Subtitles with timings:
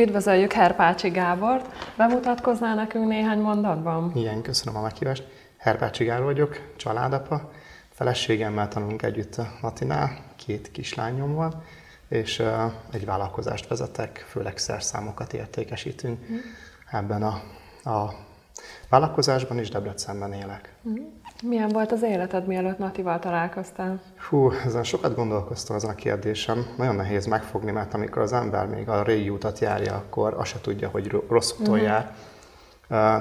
[0.00, 1.66] Üdvözöljük Herpácsi Gábort.
[1.96, 4.12] Bemutatkoznál nekünk néhány mondatban?
[4.14, 5.24] Igen, köszönöm a meghívást.
[5.56, 7.50] Herpácsi Gábor vagyok, családapa.
[7.90, 11.62] Feleségemmel tanulunk együtt a Natinál, két kislányom van,
[12.08, 12.42] és
[12.92, 16.18] egy vállalkozást vezetek, főleg szerszámokat értékesítünk.
[16.30, 16.36] Mm.
[16.90, 17.42] Ebben a,
[17.90, 18.14] a
[18.88, 20.74] vállalkozásban is Debrecenben élek.
[20.88, 20.94] Mm.
[21.42, 24.00] Milyen volt az életed, mielőtt Natival találkoztál?
[24.28, 26.66] Hú, ezen sokat gondolkoztam ezen a kérdésem.
[26.76, 30.60] Nagyon nehéz megfogni, mert amikor az ember még a régi utat járja, akkor azt se
[30.60, 31.86] tudja, hogy rossz úton uh-huh.
[31.86, 32.14] jár.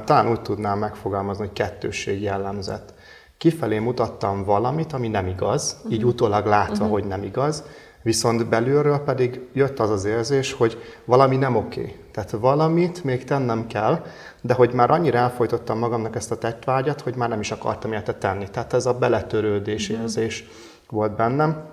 [0.04, 2.94] Talán úgy tudnám megfogalmazni, hogy kettősség jellemzett.
[3.38, 5.94] Kifelé mutattam valamit, ami nem igaz, uh-huh.
[5.94, 6.90] így utólag látva, uh-huh.
[6.90, 7.64] hogy nem igaz,
[8.10, 11.96] Viszont belülről pedig jött az az érzés, hogy valami nem oké.
[12.12, 14.06] Tehát valamit még tennem kell,
[14.42, 18.16] de hogy már annyira elfolytottam magamnak ezt a tettvágyat, hogy már nem is akartam ilyet
[18.20, 18.50] tenni.
[18.50, 20.02] Tehát ez a beletörődés mm.
[20.02, 20.48] érzés
[20.90, 21.64] volt bennem.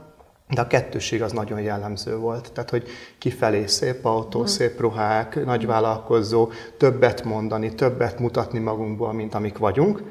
[0.48, 2.53] De a kettőség az nagyon jellemző volt.
[2.53, 4.45] Tehát, hogy kifelé szép autó, mm.
[4.45, 10.03] szép ruhák, nagy vállalkozó, többet mondani, többet mutatni magunkból, mint amik vagyunk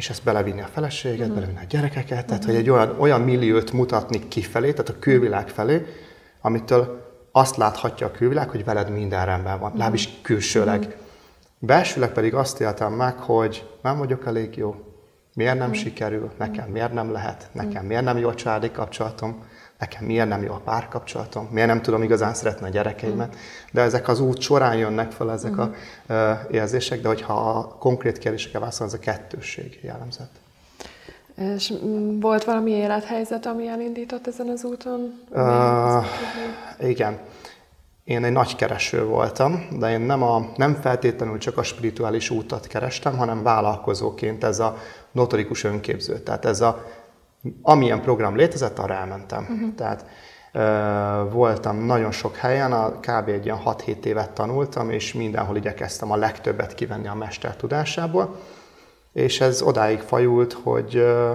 [0.00, 1.34] és ezt belevinni a feleséget, uh-huh.
[1.34, 2.26] belevinni a gyerekeket, uh-huh.
[2.26, 5.86] tehát hogy egy olyan, olyan milliót mutatni kifelé, tehát a külvilág felé,
[6.40, 10.00] amitől azt láthatja a külvilág, hogy veled minden rendben van, uh-huh.
[10.22, 10.78] külsőleg.
[10.78, 10.94] Uh-huh.
[11.58, 14.74] Belsőleg pedig azt éltem meg, hogy nem vagyok elég jó,
[15.34, 15.82] miért nem uh-huh.
[15.82, 19.44] sikerül, nekem miért nem lehet, nekem miért nem jó a családi kapcsolatom,
[19.80, 23.36] nekem miért nem jó a párkapcsolatom, miért nem tudom igazán szeretni a gyerekeimet,
[23.72, 25.74] de ezek az út során jönnek fel ezek uh-huh.
[26.06, 30.30] a uh, érzések, de hogyha a konkrét kérdésekre válaszol, az a kettősség jellemzett.
[31.56, 31.72] És
[32.20, 35.20] volt valami élethelyzet, ami elindított ezen az úton?
[35.30, 36.04] Uh,
[36.88, 37.18] igen.
[38.04, 42.66] Én egy nagy kereső voltam, de én nem, a, nem feltétlenül csak a spirituális útat
[42.66, 44.76] kerestem, hanem vállalkozóként ez a
[45.12, 46.18] notorikus önképző.
[46.18, 46.84] Tehát ez a
[47.62, 49.46] amilyen program létezett, arra elmentem.
[49.50, 49.74] Uh-huh.
[49.74, 50.06] Tehát
[50.54, 53.28] uh, voltam nagyon sok helyen, a, kb.
[53.28, 58.36] egy ilyen 6-7 évet tanultam, és mindenhol igyekeztem a legtöbbet kivenni a mester tudásából.
[59.12, 61.30] És ez odáig fajult, hogy uh,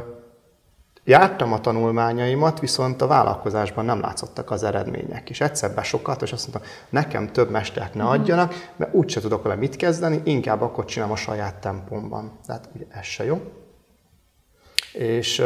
[1.03, 5.29] jártam a tanulmányaimat, viszont a vállalkozásban nem látszottak az eredmények.
[5.29, 8.11] És egyszer besokat, és azt mondtam, nekem több mestert ne mhm.
[8.11, 12.39] adjanak, mert úgyse tudok vele mit kezdeni, inkább akkor csinálom a saját tempomban.
[12.45, 13.41] Tehát ugye ez se jó
[14.97, 15.43] és,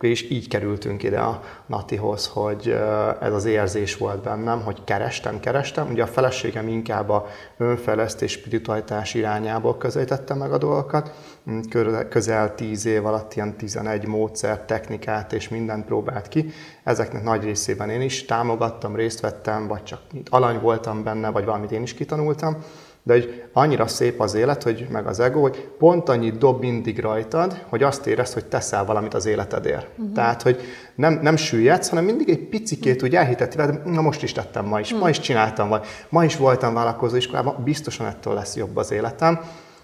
[0.00, 2.76] és így kerültünk ide a Natihoz, hogy
[3.20, 5.90] ez az érzés volt bennem, hogy kerestem, kerestem.
[5.90, 11.12] Ugye a feleségem inkább a önfejlesztés, spiritualitás irányából közelítette meg a dolgokat.
[12.08, 16.50] Közel 10 év alatt ilyen 11 módszer, technikát és mindent próbált ki.
[16.84, 20.00] Ezeknek nagy részében én is támogattam, részt vettem, vagy csak
[20.30, 22.56] alany voltam benne, vagy valamit én is kitanultam
[23.08, 26.98] de hogy annyira szép az élet, hogy meg az ego, hogy pont annyit dob mindig
[26.98, 29.86] rajtad, hogy azt érezd, hogy teszel valamit az életedért.
[29.90, 30.12] Uh-huh.
[30.14, 30.60] Tehát, hogy
[30.94, 34.80] nem, nem süllyedsz, hanem mindig egy picikét úgy elhitett veled, na most is tettem ma
[34.80, 35.02] is, uh-huh.
[35.02, 39.40] ma is csináltam, vagy ma is voltam vállalkozó iskolában, biztosan ettől lesz jobb az életem.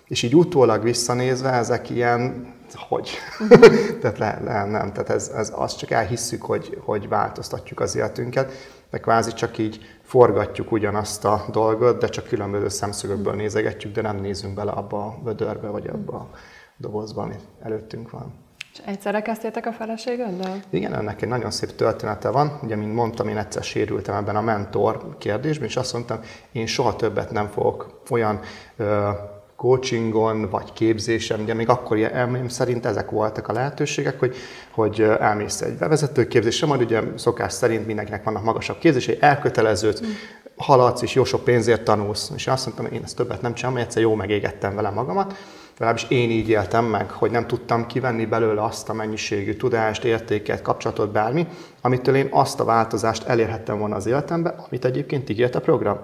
[0.08, 3.10] És így utólag visszanézve ezek ilyen, hogy?
[3.40, 3.60] Uh-huh.
[4.00, 8.52] tehát le, le, nem, tehát ez, ez azt csak elhisszük, hogy, hogy változtatjuk az életünket,
[8.90, 14.16] de kvázi csak így forgatjuk ugyanazt a dolgot, de csak különböző szemszögökből nézegetjük, de nem
[14.16, 16.28] nézünk bele abba a vödörbe, vagy abba a
[16.76, 18.42] dobozba, ami előttünk van.
[18.72, 20.60] És egyszerre kezdtétek a feleségeddel?
[20.70, 22.58] Igen, ennek egy nagyon szép története van.
[22.62, 26.20] Ugye, mint mondtam, én egyszer sérültem ebben a mentor kérdésben, és azt mondtam,
[26.52, 28.40] én soha többet nem fogok olyan
[28.76, 29.08] ö,
[29.64, 34.36] coachingon, vagy képzésen, ugye még akkor elmém szerint ezek voltak a lehetőségek, hogy,
[34.70, 40.10] hogy elmész egy bevezetőképzésre, majd ugye szokás szerint mindenkinek vannak magasabb képzései, elköteleződ, mm.
[40.56, 42.30] haladsz, és jó sok pénzért tanulsz.
[42.36, 45.34] És azt mondtam, én ezt többet nem csinálom, egyszer jó megégettem vele magamat,
[45.78, 50.62] legalábbis én így éltem meg, hogy nem tudtam kivenni belőle azt a mennyiségű tudást, értéket,
[50.62, 51.46] kapcsolatot, bármi,
[51.80, 55.98] amitől én azt a változást elérhettem volna az életembe, amit egyébként ígért a program.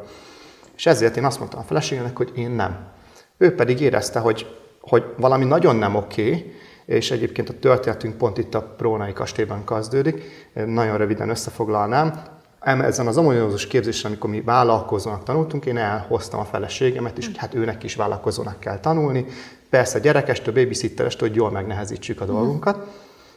[0.76, 2.98] És ezért én azt mondtam a feleségemnek, hogy én nem.
[3.40, 6.54] Ő pedig érezte, hogy, hogy valami nagyon nem oké,
[6.84, 10.48] és egyébként a történetünk pont itt a Prónai kastélyban kezdődik.
[10.66, 12.22] Nagyon röviden összefoglalnám.
[12.60, 17.54] Ezen az amoniózus képzésen, amikor mi vállalkozónak tanultunk, én elhoztam a feleségemet is, hogy hát
[17.54, 19.26] őnek is vállalkozónak kell tanulni.
[19.70, 22.87] Persze gyerekestől, babysitterestől, hogy jól megnehezítsük a dolgunkat.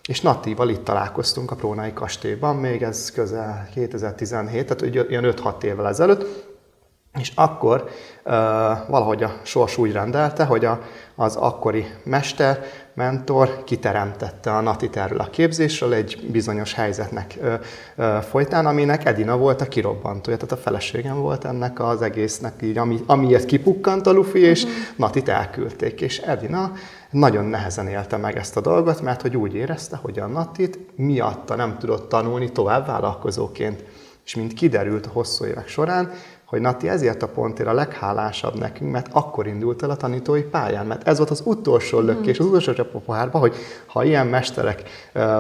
[0.07, 5.88] És Natíval itt találkoztunk a Prónai kastélyban, még ez közel 2017, tehát ilyen 5-6 évvel
[5.88, 6.52] ezelőtt,
[7.19, 7.89] és akkor
[8.25, 8.31] uh,
[8.88, 10.81] valahogy a sors úgy rendelte, hogy a,
[11.15, 12.63] az akkori mester,
[12.94, 17.54] mentor kiteremtette a Natit erről a képzésről egy bizonyos helyzetnek uh,
[17.98, 22.77] uh, folytán, aminek Edina volt a kirobbantója, tehát a feleségem volt ennek az egésznek, így,
[22.77, 24.77] ami, amiért kipukkant a Lufi, és uh-huh.
[24.95, 26.01] Natit elküldték.
[26.01, 26.71] És Edina
[27.10, 31.56] nagyon nehezen élte meg ezt a dolgot, mert hogy úgy érezte, hogy a Natit miatta
[31.56, 33.83] nem tudott tanulni tovább vállalkozóként.
[34.25, 36.12] És mint kiderült a hosszú évek során,
[36.53, 40.85] hogy Nati ezért a pontért a leghálásabb nekünk, mert akkor indult el a tanítói pályán,
[40.85, 42.07] mert ez volt az utolsó mhm.
[42.07, 43.55] lökés, az utolsó csapopahárba, hogy
[43.85, 44.83] ha ilyen mesterek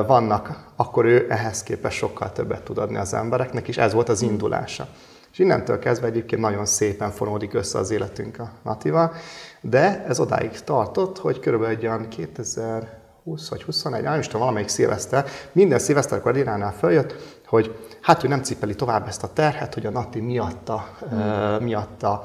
[0.07, 4.21] vannak, akkor ő ehhez képest sokkal többet tud adni az embereknek, és ez volt az
[4.21, 4.87] indulása.
[5.31, 9.13] És innentől kezdve egyébként nagyon szépen fonódik össze az életünk a Natival,
[9.61, 14.69] de ez odáig tartott, hogy körülbelül egy olyan 2020 vagy 21, nem is tudom, valamelyik
[14.69, 19.85] szilveszter, minden szilveszterkor Iránál följött, hogy hát ő nem cipeli tovább ezt a terhet, hogy
[19.85, 21.17] a Nati miatta, mm.
[21.17, 22.23] uh, miatta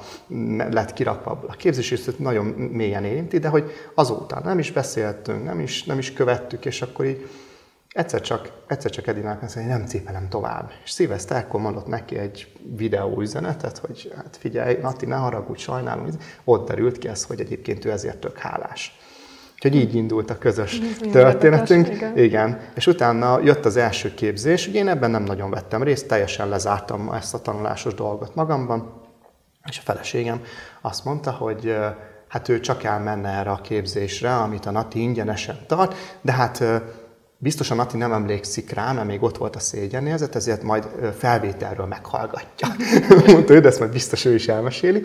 [0.71, 5.61] lett kirakva a képzés, és nagyon mélyen érinti, de hogy azóta nem is beszéltünk, nem
[5.61, 7.29] is, nem is követtük, és akkor így
[7.93, 10.71] egyszer csak, egyszer csak Edinának azt hogy nem cipelem tovább.
[10.85, 16.09] És Szilveszter ekkor mondott neki egy videó üzenetet, hogy hát figyelj, Nati, ne haragudj, sajnálom.
[16.45, 18.99] Ott derült ki ez, hogy egyébként ő ezért tök hálás.
[19.59, 21.89] Úgyhogy így indult a közös Ez történetünk.
[21.89, 22.19] igen.
[22.19, 22.61] igen.
[22.75, 24.67] És utána jött az első képzés.
[24.67, 29.03] Ugye én ebben nem nagyon vettem részt, teljesen lezártam ezt a tanulásos dolgot magamban.
[29.69, 30.43] És a feleségem
[30.81, 31.77] azt mondta, hogy
[32.29, 36.65] hát ő csak elmenne erre a képzésre, amit a Nati ingyenesen tart, de hát
[37.39, 40.89] biztosan Nati nem emlékszik rá, mert még ott volt a szégyenérzet, ezért majd
[41.19, 42.69] felvételről meghallgatja.
[43.33, 45.05] Mondta ő, de ezt majd biztos ő is elmeséli.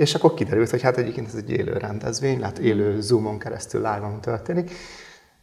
[0.00, 4.20] És akkor kiderült, hogy hát egyébként ez egy élő rendezvény, hát élő Zoomon keresztül live-on
[4.20, 4.70] történik,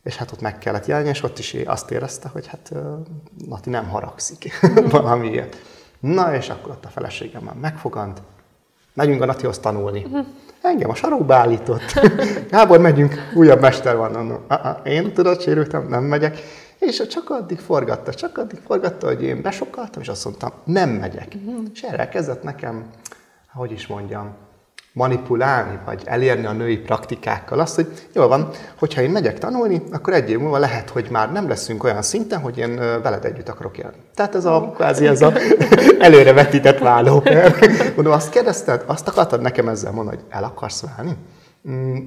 [0.04, 2.71] és hát ott meg kellett jelenni, és ott is azt érezte, hogy hát
[3.48, 4.59] Nati nem haragszik
[4.89, 5.56] valamiért.
[6.00, 8.21] Na, és akkor ott a feleségem már megfogant,
[8.94, 10.06] megyünk a Natihoz tanulni.
[10.62, 12.00] Engem a sarokba állított.
[12.51, 14.25] Gábor, megyünk, újabb mester van.
[14.25, 14.38] No,
[14.83, 16.38] én tudod, sérültem, nem megyek.
[16.80, 21.36] És csak addig forgatta, csak addig forgatta, hogy én besokaltam, és azt mondtam, nem megyek.
[21.36, 21.65] Uh-huh.
[21.74, 22.86] És erre kezdett nekem,
[23.57, 24.36] hogy is mondjam,
[24.98, 28.50] manipulálni, vagy elérni a női praktikákkal azt, hogy jó van,
[28.80, 32.39] hogyha én megyek tanulni, akkor egy év múlva lehet, hogy már nem leszünk olyan szinten,
[32.39, 33.98] hogy én veled együtt akarok élni.
[34.15, 35.33] Tehát ez a kvázi ez a
[36.00, 37.24] előrevetített váló.
[37.95, 41.15] Mondom, azt kérdezted, azt akartad nekem ezzel mondani, hogy el akarsz válni?
[41.69, 41.98] Mm,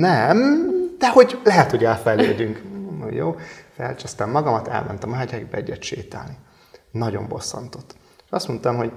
[0.00, 0.68] nem,
[0.98, 2.62] de hogy lehet, hogy elfejlődünk.
[3.10, 3.36] Jó,
[3.76, 6.36] felcsesztem magamat, elmentem a hegyekbe egyet sétálni.
[6.90, 7.94] Nagyon bosszantott.
[8.30, 8.92] Azt mondtam, hogy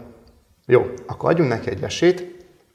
[0.66, 2.32] jó, akkor adjunk neki egy esélyt,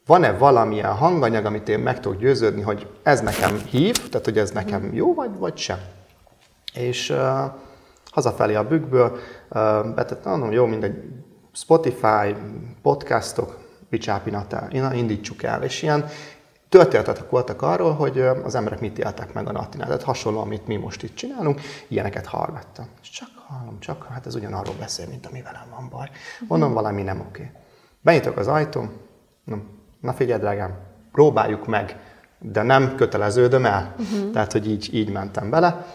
[0.06, 4.50] van-e valamilyen hanganyag, amit én meg tudok győződni, hogy ez nekem hív, tehát hogy ez
[4.50, 5.79] nekem jó, vagy, vagy sem.
[6.75, 7.19] És uh,
[8.11, 9.11] hazafelé a bükkből
[9.49, 11.02] uh, betettem, mondom, jó, mindegy,
[11.52, 12.35] Spotify,
[12.82, 13.58] podcastok,
[13.90, 15.62] Bicsápinatál, indítsuk el.
[15.62, 16.05] És ilyen
[16.69, 19.87] történetek voltak arról, hogy az emberek mit éltek meg a natinál.
[19.87, 22.88] Tehát hasonló, amit mi most itt csinálunk, ilyeneket hallgattam.
[23.02, 26.11] És csak hallom, csak, hát ez ugyanarról beszél, mint ami velem van baj.
[26.49, 27.50] Mondom, valami nem oké.
[28.00, 28.92] Benyitok az ajtóm,
[29.44, 29.62] nem,
[30.00, 30.78] na figyelj, drágám,
[31.12, 31.96] próbáljuk meg,
[32.38, 33.94] de nem köteleződöm el.
[33.98, 34.30] Uh-huh.
[34.30, 35.86] Tehát, hogy így, így mentem bele.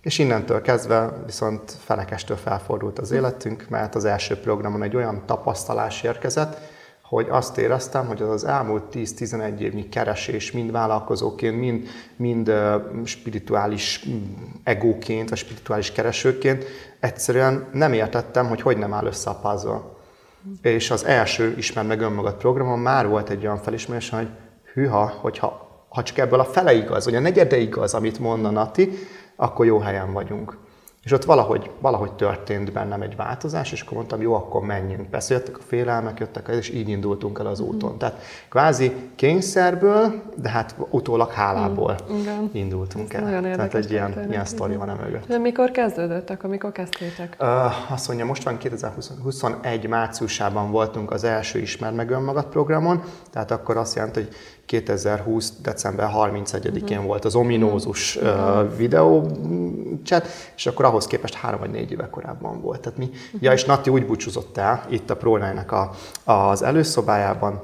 [0.00, 6.02] És innentől kezdve viszont felekestől felfordult az életünk, mert az első programon egy olyan tapasztalás
[6.02, 6.58] érkezett,
[7.02, 12.52] hogy azt éreztem, hogy az az elmúlt 10-11 évnyi keresés, mind vállalkozóként, mind, mind
[13.04, 14.22] spirituális mm,
[14.64, 16.64] egóként, vagy spirituális keresőként,
[17.00, 19.80] egyszerűen nem értettem, hogy hogy nem áll össze a puzzle.
[20.62, 24.28] És az első Ismer meg önmagad programon már volt egy olyan felismerés, hogy
[24.72, 28.90] hűha, hogyha ha csak ebből a fele igaz, vagy a negyede igaz, amit mondna Nati,
[29.36, 30.56] akkor jó helyen vagyunk.
[31.04, 35.10] És ott valahogy, valahogy történt bennem egy változás, és akkor mondtam, jó, akkor menjünk.
[35.10, 37.98] Persze jöttek a félelmek, jöttek, és így indultunk el az úton.
[37.98, 43.22] Tehát kvázi kényszerből, de hát utólag hálából mm, indultunk el.
[43.22, 45.26] Nagyon Tehát egy ilyen, ilyen sztori van emögött.
[45.26, 47.36] De mikor kezdődöttek, amikor kezdtétek?
[47.40, 53.50] Uh, azt mondja, most van 2021 márciusában voltunk az első Ismer meg önmagad programon, tehát
[53.50, 54.34] akkor azt jelenti, hogy
[54.70, 55.52] 2020.
[55.62, 56.96] december 31-én uh-huh.
[56.96, 57.06] Mhm.
[57.06, 58.62] volt az ominózus uh-huh.
[58.62, 59.26] uh, videó
[60.04, 62.80] chat, és akkor ahhoz képest három vagy négy éve korábban volt.
[62.80, 63.42] Tehát mi, uh-huh.
[63.42, 65.90] ja, és Nati úgy búcsúzott el itt a ProLine-nek a,
[66.24, 67.60] az előszobájában,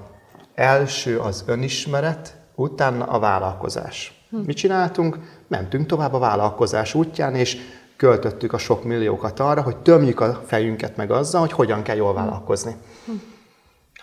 [0.54, 4.26] első az önismeret, utána a vállalkozás.
[4.30, 4.46] Uh-huh.
[4.46, 5.18] Mit csináltunk?
[5.48, 7.56] Mentünk tovább a vállalkozás útján, és
[7.96, 12.14] költöttük a sok milliókat arra, hogy tömjük a fejünket meg azzal, hogy hogyan kell jól
[12.14, 12.76] vállalkozni.
[13.06, 13.34] Uh-huh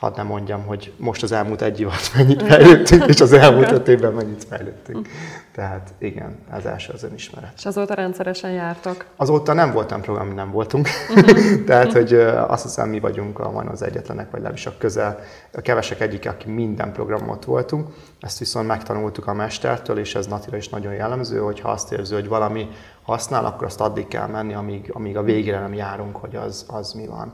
[0.03, 3.71] hadd nem mondjam, hogy most az elmúlt egy év alatt mennyit fejlődtünk, és az elmúlt
[3.71, 5.07] öt évben mennyit fejlődtünk.
[5.53, 7.51] Tehát igen, az első az önismeret.
[7.55, 9.05] És azóta rendszeresen jártok?
[9.15, 10.87] Azóta nem voltam program, nem voltunk.
[11.09, 11.63] Uh-huh.
[11.67, 12.13] Tehát, hogy
[12.47, 15.19] azt hiszem, mi vagyunk a, van az egyetlenek, vagy legalábbis a közel,
[15.53, 17.87] a kevesek egyik, aki minden programot voltunk.
[18.19, 22.13] Ezt viszont megtanultuk a mestertől, és ez Natira is nagyon jellemző, hogy ha azt érzi,
[22.13, 22.67] hogy valami
[23.01, 26.93] használ, akkor azt addig kell menni, amíg, amíg a végére nem járunk, hogy az, az
[26.93, 27.33] mi van.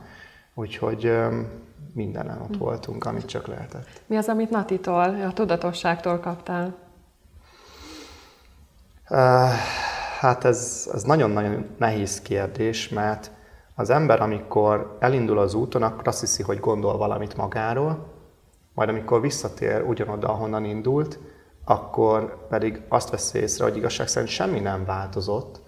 [0.53, 1.11] Úgyhogy
[1.93, 3.87] mindenen ott voltunk, amit csak lehetett.
[4.05, 6.75] Mi az, amit Natitól, a tudatosságtól kaptál?
[10.19, 13.31] Hát ez, ez nagyon-nagyon nehéz kérdés, mert
[13.79, 18.07] Az ember, amikor elindul az úton, akkor azt hiszi, hogy gondol valamit magáról,
[18.73, 21.19] majd amikor visszatér ugyanoda, ahonnan indult,
[21.65, 25.61] akkor pedig azt veszi észre, hogy igazság szerint semmi nem változott,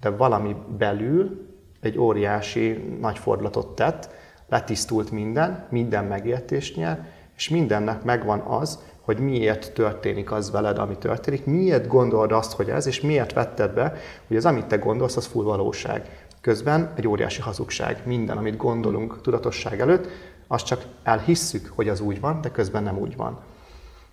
[0.00, 1.48] de valami belül
[1.80, 4.10] egy óriási nagy fordulatot tett,
[4.48, 10.98] letisztult minden, minden megértést nyer, és mindennek megvan az, hogy miért történik az veled, ami
[10.98, 13.94] történik, miért gondolod azt, hogy ez, és miért vetted be,
[14.26, 16.26] hogy az, amit te gondolsz, az full valóság.
[16.40, 18.02] Közben egy óriási hazugság.
[18.04, 20.08] Minden, amit gondolunk tudatosság előtt,
[20.46, 23.38] azt csak elhisszük, hogy az úgy van, de közben nem úgy van.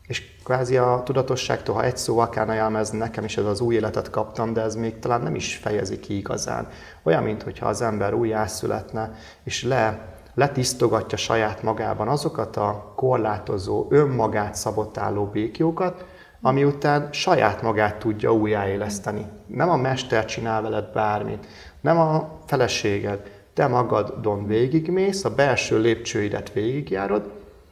[0.08, 4.10] És kvázi a tudatosságtól, ha egy szóval kell jelmezni, nekem is ez az új életet
[4.10, 6.68] kaptam, de ez még talán nem is fejezi ki igazán.
[7.04, 9.12] Olyan, mintha az ember újjászületne,
[9.44, 16.06] és le letisztogatja saját magában azokat a korlátozó, önmagát szabotáló békjókat,
[16.42, 19.26] ami után saját magát tudja újjáéleszteni.
[19.48, 21.48] Nem a mester csinál veled bármit,
[21.82, 27.32] nem a feleséged, te magadon végigmész, a belső lépcsőidet végigjárod,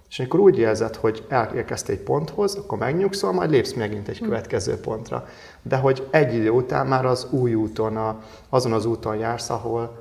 [0.09, 4.23] és amikor úgy érzed, hogy elérkeztél egy ponthoz, akkor megnyugszol, majd lépsz megint egy hm.
[4.23, 5.25] következő pontra.
[5.61, 10.00] De hogy egy idő után már az új úton, a, azon az úton jársz, ahol,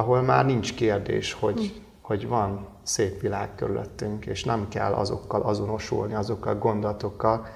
[0.00, 1.82] ahol már nincs kérdés, hogy, hm.
[2.00, 7.46] hogy van szép világ körülöttünk, és nem kell azokkal azonosulni, azokkal gondolatokkal,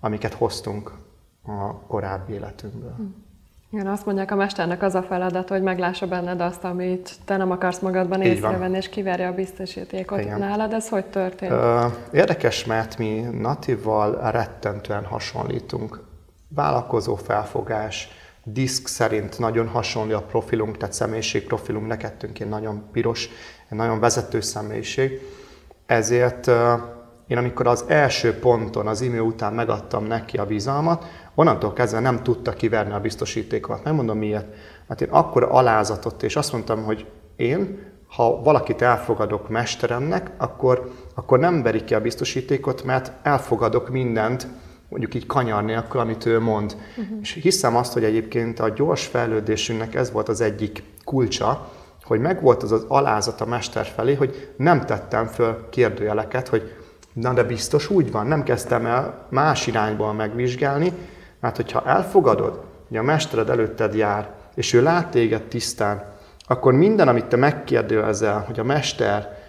[0.00, 0.92] amiket hoztunk
[1.46, 2.94] a korábbi életünkből.
[2.96, 3.02] Hm.
[3.70, 7.50] Igen, azt mondják, a mesternek az a feladat, hogy meglássa benned azt, amit te nem
[7.50, 10.20] akarsz magadban észrevenni, és kiverje a biztosítékot.
[10.20, 10.38] Igen.
[10.38, 11.52] Nálad ez hogy történt?
[12.12, 16.00] Érdekes, mert mi natívval rettentően hasonlítunk.
[16.48, 18.08] Vállalkozó felfogás,
[18.44, 23.28] diszk szerint nagyon hasonló a profilunk, tehát személyiségprofilunk, nekettünk egy nagyon piros,
[23.68, 25.20] egy nagyon vezető személyiség.
[25.86, 26.50] Ezért
[27.26, 32.22] én amikor az első ponton, az imő után megadtam neki a bizalmat, onnantól kezdve nem
[32.22, 33.84] tudta kiverni a biztosítékomat.
[33.84, 34.54] Megmondom miért.
[34.88, 37.06] Hát én akkor alázatot, és azt mondtam, hogy
[37.36, 44.46] én, ha valakit elfogadok mesteremnek, akkor, akkor nem veri ki a biztosítékot, mert elfogadok mindent,
[44.92, 46.76] mondjuk így kanyar nélkül, amit ő mond.
[46.96, 47.18] Uh-huh.
[47.22, 51.70] És hiszem azt, hogy egyébként a gyors fejlődésünknek ez volt az egyik kulcsa,
[52.04, 56.76] hogy megvolt az az alázat a mester felé, hogy nem tettem föl kérdőjeleket, hogy
[57.12, 60.92] na de biztos úgy van, nem kezdtem el más irányból megvizsgálni,
[61.40, 66.04] mert hogyha elfogadod, hogy a mestered előtted jár, és ő lát téged tisztán,
[66.46, 69.41] akkor minden, amit te megkérdőlezel, hogy a mester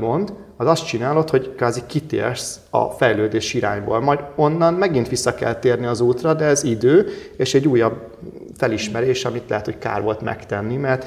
[0.00, 4.00] mond, az azt csinálod, hogy kázi kitérsz a fejlődés irányból.
[4.00, 8.16] Majd onnan megint vissza kell térni az útra, de ez idő, és egy újabb
[8.56, 11.06] felismerés, amit lehet, hogy kár volt megtenni, mert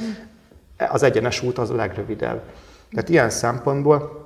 [0.90, 2.42] az egyenes út az a legrövidebb.
[2.92, 4.26] Tehát ilyen szempontból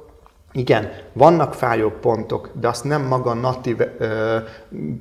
[0.53, 3.75] igen, vannak fájó pontok, de azt nem maga nati,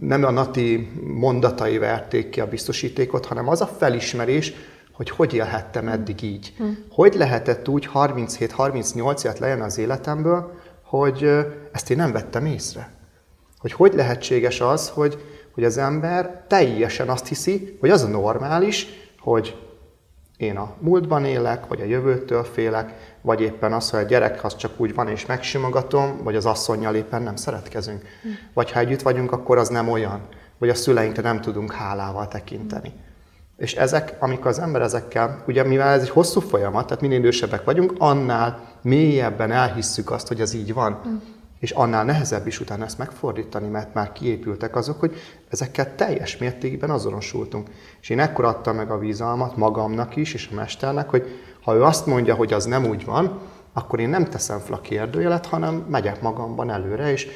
[0.00, 4.52] nem a nati mondatai verték ki a biztosítékot, hanem az a felismerés,
[5.00, 6.54] hogy hogy élhettem eddig így.
[6.56, 6.64] Hm.
[6.90, 10.52] Hogy lehetett úgy 37-38 évet lejön az életemből,
[10.84, 12.90] hogy ezt én nem vettem észre.
[13.58, 18.86] Hogy hogy lehetséges az, hogy, hogy az ember teljesen azt hiszi, hogy az a normális,
[19.18, 19.56] hogy
[20.36, 24.56] én a múltban élek, vagy a jövőtől félek, vagy éppen az, hogy a gyerek az
[24.56, 28.02] csak úgy van és megsimogatom, vagy az asszonynal éppen nem szeretkezünk.
[28.22, 28.28] Hm.
[28.54, 30.20] Vagy ha együtt vagyunk, akkor az nem olyan,
[30.58, 32.92] vagy a szüleinkre nem tudunk hálával tekinteni.
[33.60, 37.64] És ezek, amikor az ember ezekkel, ugye mivel ez egy hosszú folyamat, tehát minél idősebbek
[37.64, 41.00] vagyunk, annál mélyebben elhisszük azt, hogy ez így van.
[41.02, 41.08] Hm.
[41.58, 45.14] És annál nehezebb is utána ezt megfordítani, mert már kiépültek azok, hogy
[45.48, 47.70] ezekkel teljes mértékben azonosultunk.
[48.00, 51.26] És én ekkor adtam meg a vízalmat magamnak is, és a mesternek, hogy
[51.62, 53.40] ha ő azt mondja, hogy az nem úgy van,
[53.72, 57.28] akkor én nem teszem fel a kérdőjelet, hanem megyek magamban előre, és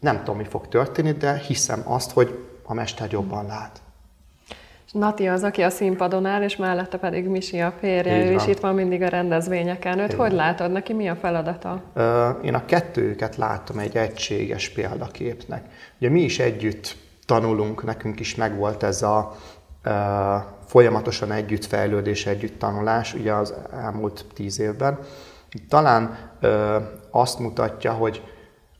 [0.00, 3.80] nem tudom, mi fog történni, de hiszem azt, hogy a mester jobban lát.
[4.92, 8.58] Nati az, aki a színpadon áll, és mellette pedig Misi a férje, ő is itt
[8.58, 9.98] van mindig a rendezvényeken.
[9.98, 10.36] Őt Így hogy van.
[10.36, 10.72] látod?
[10.72, 11.82] Neki mi a feladata?
[12.42, 15.64] Én a kettőket látom egy egységes példaképnek.
[15.98, 19.36] Ugye mi is együtt tanulunk, nekünk is megvolt ez a
[20.66, 24.98] folyamatosan együtt fejlődés, együtt tanulás, ugye az elmúlt tíz évben.
[25.68, 26.18] Talán
[27.10, 28.22] azt mutatja, hogy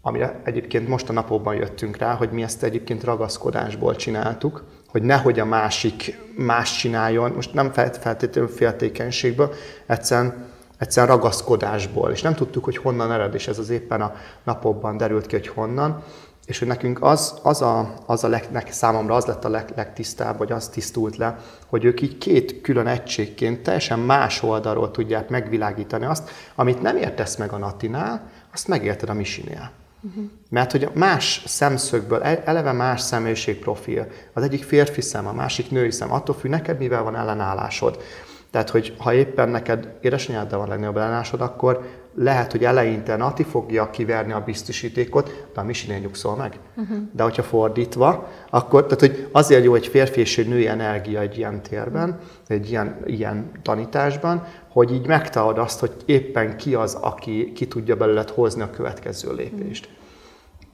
[0.03, 5.41] amire egyébként most a napokban jöttünk rá, hogy mi ezt egyébként ragaszkodásból csináltuk, hogy nehogy
[5.41, 9.53] a másik más csináljon, most nem feltétlenül féltékenységből,
[9.87, 10.47] egyszerűen,
[10.79, 15.27] egyszerűen ragaszkodásból, és nem tudtuk, hogy honnan ered, és ez az éppen a napokban derült
[15.27, 16.03] ki, hogy honnan,
[16.47, 20.39] és hogy nekünk az, az, a, az a leg, számomra az lett a leg, legtisztább,
[20.39, 26.05] vagy az tisztult le, hogy ők így két külön egységként teljesen más oldalról tudják megvilágítani
[26.05, 29.71] azt, amit nem értesz meg a Natinál, azt megérted a Misinél.
[30.03, 30.25] Uh-huh.
[30.49, 35.91] Mert hogy más szemszögből, e, eleve más személyiségprofil, az egyik férfi szem, a másik női
[35.91, 38.03] szem, attól függ neked mivel van ellenállásod.
[38.51, 43.91] Tehát, hogy ha éppen neked édesanyáddal van legnagyobb ellenállásod, akkor lehet, hogy eleinte Nati fogja
[43.91, 46.59] kiverni a biztosítékot, de a Misinél nyugszol meg.
[46.77, 46.97] Uh-huh.
[47.13, 51.39] De hogyha fordítva, akkor, tehát hogy azért jó egy férfi és egy női energia egy
[51.39, 57.53] ilyen térben, egy ilyen, ilyen tanításban, hogy így megtalad azt, hogy éppen ki az, aki
[57.53, 59.85] ki tudja belőled hozni a következő lépést.
[59.85, 59.99] Uh-huh.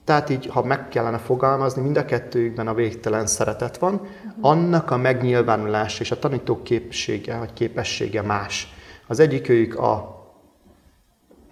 [0.05, 4.11] Tehát így, ha meg kellene fogalmazni, mind a kettőjükben a végtelen szeretet van, uh-huh.
[4.40, 8.75] annak a megnyilvánulása és a tanítók képessége, vagy képessége más.
[9.07, 10.15] Az egyikőjük a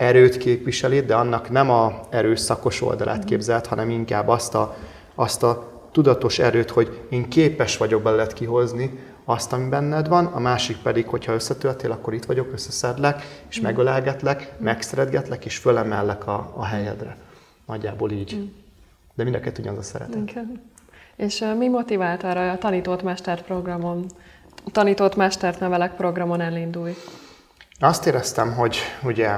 [0.05, 3.27] erőt képviseli, de annak nem a erőszakos oldalát mhm.
[3.27, 4.77] képzelt, hanem inkább azt a,
[5.15, 10.39] azt a tudatos erőt, hogy én képes vagyok belőled kihozni azt, ami benned van, a
[10.39, 13.63] másik pedig, hogyha összetöltél, akkor itt vagyok, összeszedlek, és mm.
[13.63, 14.65] megölelgetlek, mm.
[14.65, 17.17] megszeretgetlek, és fölemellek a, a helyedre.
[17.67, 18.37] Nagyjából így.
[18.37, 18.45] Mm.
[19.15, 20.29] De mind a kettő ugyanaz a szeretet.
[20.29, 20.63] Igen.
[21.17, 24.07] És uh, mi motivált arra a tanított mestert programon,
[24.73, 26.95] tanított mestert nevelek programon elindulj?
[27.81, 29.37] Azt éreztem, hogy ugye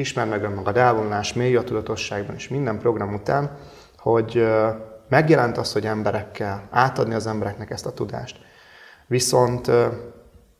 [0.00, 3.56] ismer meg önmagad elvonulás, mély a tudatosságban és minden program után,
[3.98, 4.46] hogy
[5.08, 8.38] megjelent az, hogy emberekkel, átadni az embereknek ezt a tudást.
[9.06, 9.70] Viszont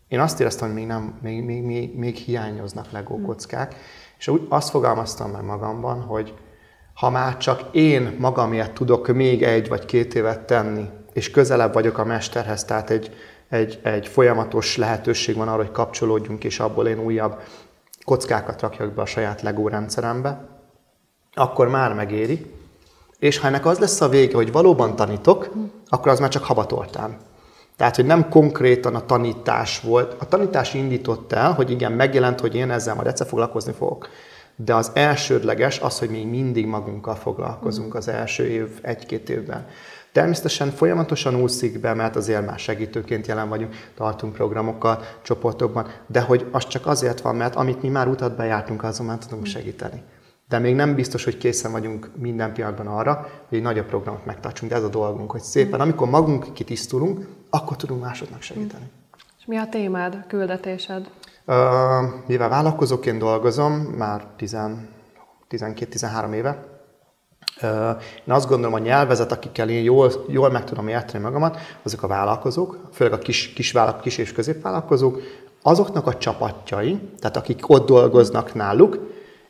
[0.08, 3.74] én azt éreztem, hogy még, nem, még, még, még, még hiányoznak legókockák,
[4.18, 6.34] és úgy azt fogalmaztam meg magamban, hogy
[6.94, 11.98] ha már csak én magamért tudok még egy vagy két évet tenni, és közelebb vagyok
[11.98, 13.14] a mesterhez, tehát egy,
[13.48, 17.40] egy, egy folyamatos lehetőség van arra, hogy kapcsolódjunk, és abból én újabb
[18.04, 20.48] kockákat rakjak be a saját LEGO rendszerembe,
[21.34, 22.54] akkor már megéri.
[23.18, 25.50] És ha ennek az lesz a vége, hogy valóban tanítok,
[25.88, 27.16] akkor az már csak habatortán.
[27.76, 30.16] Tehát, hogy nem konkrétan a tanítás volt.
[30.18, 34.08] A tanítás indított el, hogy igen, megjelent, hogy én ezzel majd egyszer foglalkozni fogok.
[34.56, 39.66] De az elsődleges az, hogy még mindig magunkkal foglalkozunk az első év, egy-két évben.
[40.12, 46.46] Természetesen folyamatosan úszik be, mert azért már segítőként jelen vagyunk, tartunk programokkal, csoportokban, de hogy
[46.50, 50.02] az csak azért van, mert amit mi már utat bejártunk, azon már tudunk segíteni.
[50.48, 54.70] De még nem biztos, hogy készen vagyunk minden pillanatban arra, hogy egy nagyobb programot megtartsunk.
[54.70, 58.90] De ez a dolgunk, hogy szépen, amikor magunk kitisztulunk, akkor tudunk másodnak segíteni.
[59.38, 61.10] És mi a témád, a küldetésed?
[61.46, 61.56] Uh,
[62.26, 66.69] mivel vállalkozóként dolgozom, már 12-13 éve,
[68.26, 72.06] én azt gondolom, a nyelvezet, akikkel én jól, jól meg tudom érteni magamat, azok a
[72.06, 75.20] vállalkozók, főleg a kis, kis, vállalkozók, kis és középvállalkozók,
[75.62, 78.98] azoknak a csapatjai, tehát akik ott dolgoznak náluk,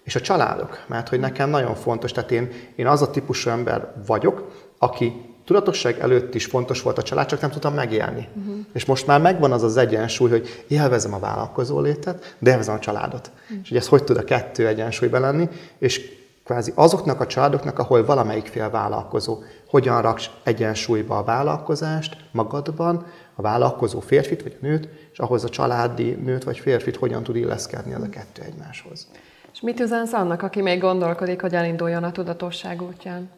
[0.02, 0.84] és a családok.
[0.86, 5.98] Mert hogy nekem nagyon fontos, tehát én, én az a típusú ember vagyok, aki tudatosság
[5.98, 8.28] előtt is fontos volt a család, csak nem tudtam megélni.
[8.34, 8.54] Uh-huh.
[8.72, 12.78] És most már megvan az az egyensúly, hogy élvezem a vállalkozó létet, de élvezem a
[12.78, 13.30] családot.
[13.42, 13.58] Uh-huh.
[13.62, 16.19] És hogy ez hogy tud a kettő egyensúlyban lenni, és
[16.50, 23.42] kvázi azoknak a családoknak, ahol valamelyik fél vállalkozó, hogyan raksz egyensúlyba a vállalkozást magadban, a
[23.42, 27.94] vállalkozó férfit vagy a nőt, és ahhoz a családi nőt vagy férfit hogyan tud illeszkedni
[27.94, 29.06] az a kettő egymáshoz.
[29.52, 33.30] És mit üzensz annak, aki még gondolkodik, hogy elinduljon a tudatosság útján?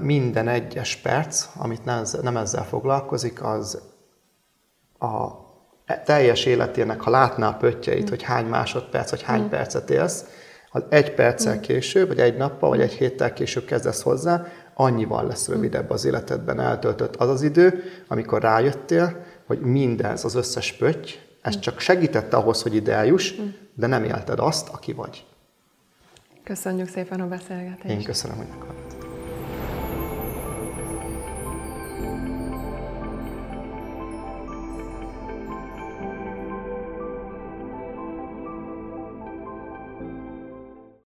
[0.00, 1.84] Minden egyes perc, amit
[2.22, 3.82] nem ezzel foglalkozik, az
[4.98, 5.28] a
[6.04, 8.08] teljes életének, ha látná a pöttyeit, mm.
[8.08, 9.48] hogy hány másodperc, vagy hány mm.
[9.48, 10.24] percet élsz,
[10.72, 11.60] az egy perccel mm.
[11.60, 15.54] később, vagy egy nappal, vagy egy héttel később kezdesz hozzá, annyival lesz mm.
[15.54, 21.10] rövidebb az életedben eltöltött az az idő, amikor rájöttél, hogy mindez, az összes pötty,
[21.42, 21.60] ez mm.
[21.60, 23.34] csak segített ahhoz, hogy ide eljuss,
[23.74, 25.24] de nem élted azt, aki vagy.
[26.44, 27.94] Köszönjük szépen a beszélgetést.
[27.94, 28.91] Én köszönöm, hogy meghallgattál.